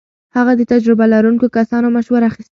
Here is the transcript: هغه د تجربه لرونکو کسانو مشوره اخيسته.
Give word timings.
هغه 0.35 0.51
د 0.59 0.61
تجربه 0.71 1.05
لرونکو 1.13 1.45
کسانو 1.57 1.87
مشوره 1.95 2.25
اخيسته. 2.31 2.49